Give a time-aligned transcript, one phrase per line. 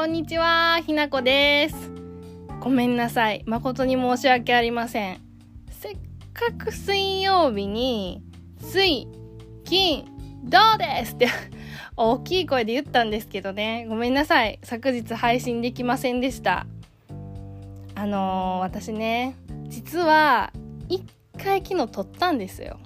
[0.00, 1.76] こんにちは、ひなこです。
[2.58, 3.44] ごめんなさい。
[3.44, 5.20] 誠に申し訳ありません。
[5.68, 5.98] せっ
[6.32, 8.22] かく水曜日に、
[8.62, 9.06] 水、
[9.62, 10.06] 金、
[10.42, 11.28] どうですって
[11.98, 13.84] 大きい声で言ったんですけどね。
[13.90, 14.58] ごめんなさい。
[14.62, 16.66] 昨日配信できませんでした。
[17.94, 19.34] あのー、私ね、
[19.68, 20.50] 実は、
[20.88, 21.04] 一
[21.36, 22.78] 回昨日撮ったんですよ。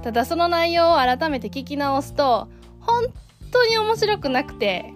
[0.00, 2.48] ただその内容を改めて聞き直すと、
[2.80, 3.12] 本
[3.52, 4.94] 当に面白くなくて、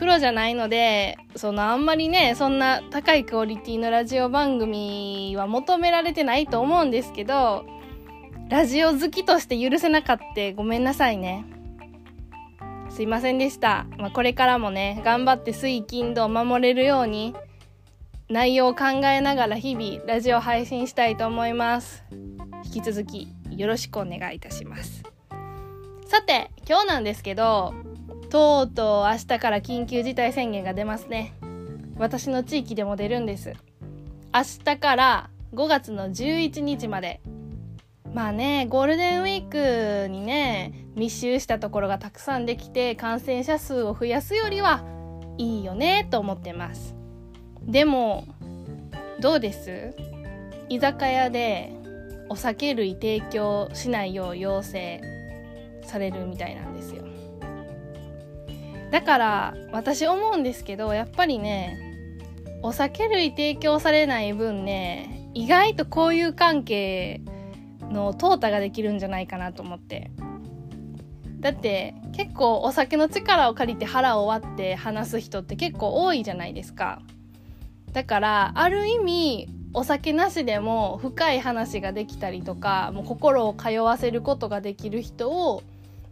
[0.00, 7.66] プロじゃないので、そのあんまりね、そんな高いクオリティのラジオ番組は求められてないと思うんですけど、
[8.48, 11.44] ラジオ好きとして許せなかったごめんなさいね。
[12.88, 13.84] すいませんでした。
[13.98, 17.34] まあ、これからもね、頑張って水金土を守れるように、
[18.30, 22.04] 内容を考えながら日々ラジオ配信したいと思います。
[22.64, 25.02] 引き続きよろしくお願いいたします。
[26.06, 27.74] さて、今日なんですけど、
[28.30, 31.34] とうとう明日から緊急事態宣言が出ますね。
[31.96, 33.52] 私の地域でも出るんです。
[34.32, 37.20] 明日から5月の11日まで。
[38.14, 44.82] まあね、ゴールデンウィークにね、密集したところがたくさんできて感染者数を増やすよりは
[45.38, 46.94] いいよねと思ってます。
[47.62, 48.26] でも、
[49.20, 49.94] どうです？
[50.68, 51.72] 居酒屋で
[52.28, 55.00] お酒類提供しないよう要請
[55.82, 57.04] されるみたいなんですよ。
[58.90, 61.78] だから私思うんですけどやっぱりね
[62.62, 67.22] お酒類提供されない分ね意外と交友関係
[67.82, 70.10] の淘汰ができるんじゃないかなと思って。
[71.40, 77.00] だって結構お酒の力を借りて腹を割って話す人って結構多いじゃないですか。
[77.92, 85.62] だからある意味お酒なしでも深い話ができたりとかもう心を通わせることができる人を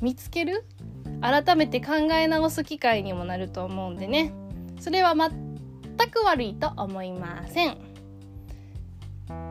[0.01, 0.65] 見つける
[1.21, 4.33] 改めて考え直す機会にもなると思うんでね。
[4.81, 5.31] それは全
[6.11, 7.77] く悪いと思いません。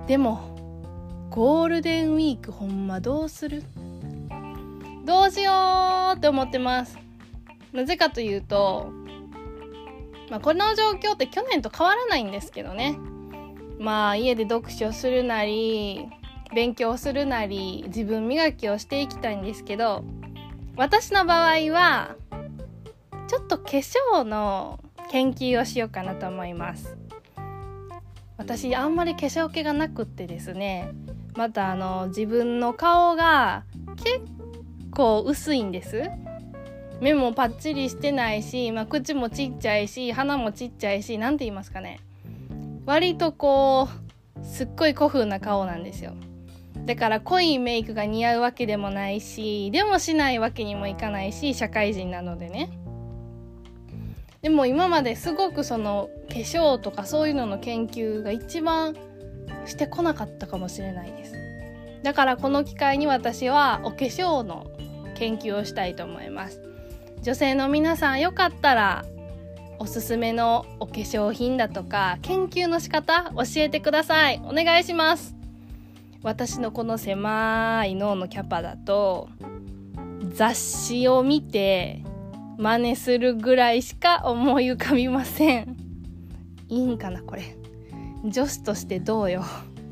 [0.08, 0.56] でも
[1.30, 3.64] ゴールデンウィークほんまどうする？
[5.06, 6.98] どうしようって思ってます。
[7.74, 8.92] なぜかというと、
[10.30, 12.98] まあ、この状況って去年と変わらないんですけどね。
[13.80, 16.08] まあ家で読書するなり
[16.56, 20.06] 勉強するなり自分磨きをしていきたいんですけど
[20.78, 22.16] 私の場合は
[23.28, 24.80] ちょっと化粧の
[25.10, 26.96] 研究をしようかなと思います。
[28.38, 30.92] 私あんまり化粧気がなくってですね
[31.36, 33.64] またあの自分の顔が
[33.96, 34.22] 結
[34.92, 36.04] 構薄いんです。
[37.02, 42.00] 目もパッチリしてないし、まあ、口もちっちゃいし鼻もちっちゃいし何て言いますかね。
[42.86, 43.90] 割とこ
[44.40, 46.14] うすっごい古風な顔なんですよ。
[46.88, 52.70] だから濃いメイクが似合うわけでもないしでもしないわけにもいかないし社会人なのでね。
[54.42, 58.96] でも今まですごくその化粧とかそういうのの研究が一番
[59.66, 61.34] してこなかったかもしれないです。
[62.04, 64.68] だからこの機会に私はお化粧の
[65.16, 66.62] 研究をしたいと思います。
[67.22, 69.04] 女性の皆さんよかったら
[69.80, 74.42] おすすめのお化粧品だとか研究の仕方教えてください。
[74.46, 75.37] お願いします。
[76.24, 79.30] 私のこの狭い脳のキャパだと
[80.34, 82.04] 雑誌を見て
[82.58, 85.78] 真似するぐらいしか思い浮かびません。
[86.70, 87.56] いいんかなこれ。
[88.26, 89.44] 女子としてどうよ。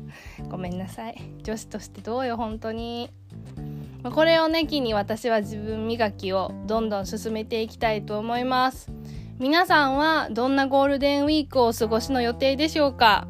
[0.50, 1.16] ごめんなさい。
[1.42, 3.10] 女子としてどうよ本当に。
[4.14, 8.90] これをね機に私は自分磨きをどんどん進めていきたいと思います。
[9.38, 13.28] 皆さんはどんなゴールデンウィークをお過ごしの予定でしょうか？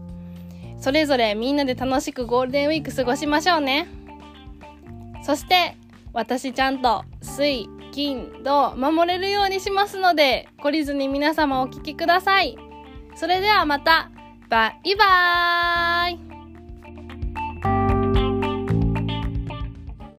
[0.87, 3.89] それぞれみんなで楽しくゴールデンウィーク過ごしましょうね。
[5.25, 5.77] そして
[6.13, 12.57] 私ちゃんと水金土守れるようにしますので懲りずに皆様お聴きください。
[13.17, 14.13] それではまた。
[14.49, 16.26] バイバーイ。